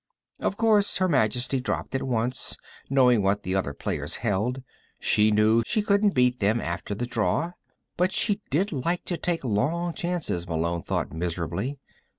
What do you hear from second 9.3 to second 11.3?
long chances, Malone thought